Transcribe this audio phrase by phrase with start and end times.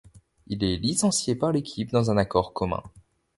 [0.47, 2.81] Il est licencié par l'équipe dans un accord commun.